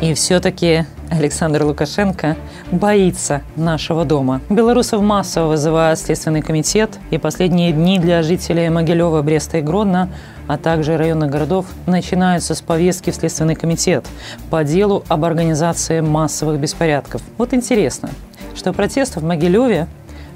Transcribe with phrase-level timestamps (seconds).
[0.00, 2.36] И все-таки Александр Лукашенко
[2.72, 4.40] боится нашего дома.
[4.48, 10.08] Белорусов массово вызывает Следственный комитет, и последние дни для жителей Могилева, Бреста и Гродно,
[10.46, 14.06] а также районных городов, начинаются с повестки в Следственный комитет
[14.48, 17.20] по делу об организации массовых беспорядков.
[17.36, 18.08] Вот интересно,
[18.56, 19.86] что протестов в Могилеве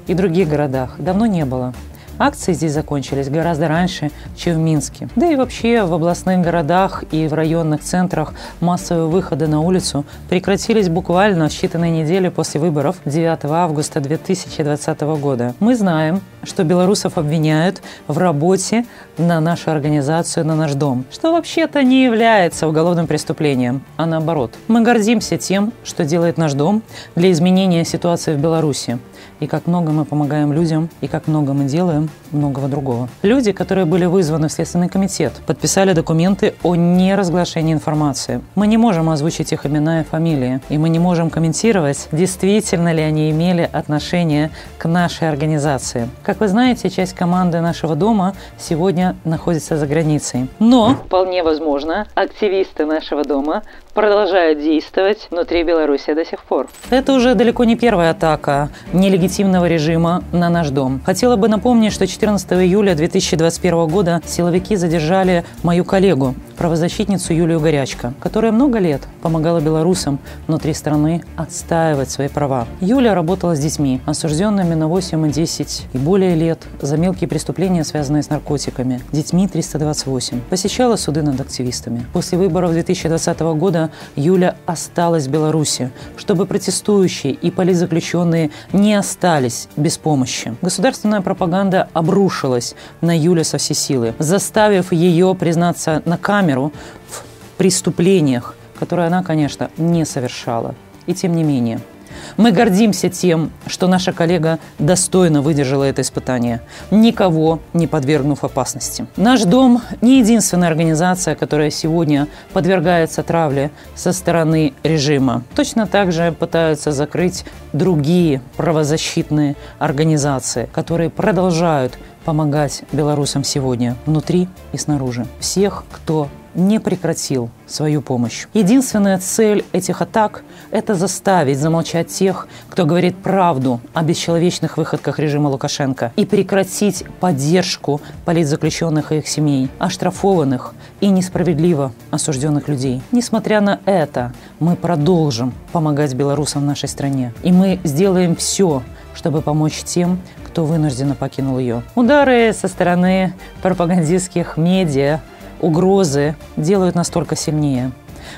[0.05, 1.73] и других городах давно не было.
[2.17, 5.09] Акции здесь закончились гораздо раньше, чем в Минске.
[5.15, 10.87] Да и вообще в областных городах и в районных центрах массовые выходы на улицу прекратились
[10.87, 15.53] буквально в считанные недели после выборов 9 августа 2020 года.
[15.59, 18.85] Мы знаем, что белорусов обвиняют в работе
[19.17, 24.53] на нашу организацию, на наш дом, что вообще-то не является уголовным преступлением, а наоборот.
[24.67, 26.81] Мы гордимся тем, что делает наш дом
[27.15, 28.99] для изменения ситуации в Беларуси
[29.39, 33.09] и как много мы помогаем людям, и как много мы делаем многого другого.
[33.21, 38.41] Люди, которые были вызваны в Следственный комитет, подписали документы о неразглашении информации.
[38.55, 43.01] Мы не можем озвучить их имена и фамилии, и мы не можем комментировать, действительно ли
[43.01, 46.09] они имели отношение к нашей организации.
[46.23, 50.47] Как вы знаете, часть команды нашего дома сегодня находится за границей.
[50.59, 53.63] Но, вполне возможно, активисты нашего дома
[53.95, 56.67] продолжают действовать внутри Беларуси до сих пор.
[56.89, 61.01] Это уже далеко не первая атака нелегитимного режима на наш дом.
[61.05, 68.13] Хотела бы напомнить, что 14 июля 2021 года силовики задержали мою коллегу, правозащитницу Юлию Горячко,
[68.19, 72.67] которая много лет помогала белорусам внутри страны отстаивать свои права.
[72.81, 77.85] Юля работала с детьми, осужденными на 8 и 10 и более лет за мелкие преступления,
[77.85, 80.41] связанные с наркотиками, детьми 328.
[80.49, 82.05] Посещала суды над активистами.
[82.11, 83.84] После выборов 2020 года
[84.15, 90.55] Юля осталась в Беларуси, чтобы протестующие и политзаключенные не остались без помощи.
[90.61, 96.71] Государственная пропаганда обрушилась на Юлю со всей силы, заставив ее признаться на камеру
[97.09, 97.23] в
[97.57, 100.75] преступлениях, которые она, конечно, не совершала.
[101.05, 101.79] И тем не менее–
[102.37, 109.07] мы гордимся тем, что наша коллега достойно выдержала это испытание, никого не подвергнув опасности.
[109.17, 115.43] Наш дом не единственная организация, которая сегодня подвергается травле со стороны режима.
[115.55, 124.77] Точно так же пытаются закрыть другие правозащитные организации, которые продолжают помогать белорусам сегодня внутри и
[124.77, 125.27] снаружи.
[125.39, 128.47] Всех, кто не прекратил свою помощь.
[128.53, 135.49] Единственная цель этих атак– это заставить замолчать тех, кто говорит правду о бесчеловечных выходках режима
[135.49, 143.01] Лукашенко и прекратить поддержку политзаключенных и их семей, оштрафованных и несправедливо осужденных людей.
[143.11, 147.33] Несмотря на это, мы продолжим помогать белорусам в нашей стране.
[147.43, 148.81] И мы сделаем все,
[149.13, 151.83] чтобы помочь тем, кто вынужденно покинул ее.
[151.95, 155.19] Удары со стороны пропагандистских медиа–
[155.61, 157.91] угрозы делают нас только сильнее.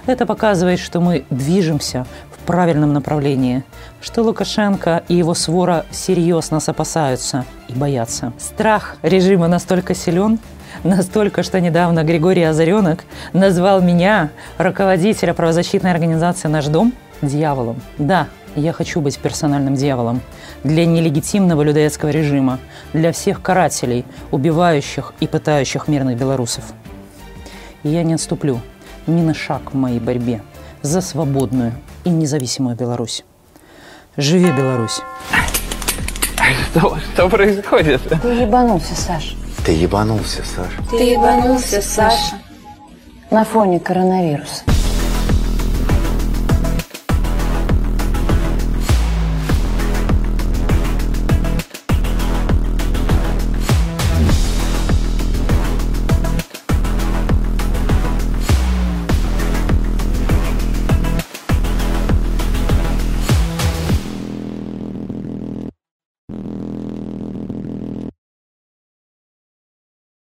[0.05, 3.63] Это показывает, что мы движемся в правильном направлении,
[4.01, 8.33] что Лукашенко и его свора всерьез нас опасаются и боятся.
[8.37, 10.39] Страх режима настолько силен,
[10.83, 13.03] настолько, что недавно Григорий Озаренок
[13.33, 17.81] назвал меня, руководителя правозащитной организации «Наш дом», дьяволом.
[17.97, 20.21] Да, я хочу быть персональным дьяволом
[20.63, 22.59] для нелегитимного людоедского режима,
[22.93, 26.63] для всех карателей, убивающих и пытающих мирных белорусов
[27.87, 28.59] и я не отступлю
[29.07, 30.41] ни на шаг в моей борьбе
[30.81, 33.23] за свободную и независимую Беларусь.
[34.17, 35.01] Живи Беларусь!
[36.71, 38.01] Что, что происходит?
[38.21, 39.35] Ты ебанулся, Саш.
[39.65, 40.89] Ты ебанулся, Саша.
[40.89, 42.35] Ты ебанулся, Саша.
[43.31, 44.63] На фоне коронавируса.